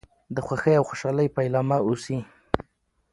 د 0.35 0.37
خوښۍ 0.45 0.73
او 0.77 0.83
خوشحالی 0.89 1.27
پيلامه 1.35 1.77
اوسي. 1.87 2.17